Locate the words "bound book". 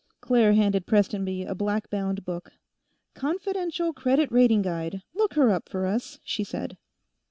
1.91-2.53